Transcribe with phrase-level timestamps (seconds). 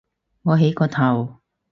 [0.41, 1.37] 我起個頭